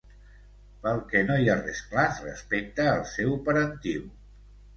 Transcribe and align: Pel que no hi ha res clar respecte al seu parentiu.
Pel 0.85 1.01
que 1.11 1.21
no 1.27 1.35
hi 1.43 1.51
ha 1.51 1.57
res 1.59 1.81
clar 1.91 2.07
respecte 2.23 2.87
al 2.95 3.05
seu 3.13 3.37
parentiu. 3.51 4.11